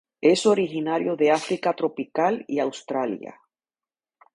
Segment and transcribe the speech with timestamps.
[0.21, 3.39] Es originario de África tropical y Australia.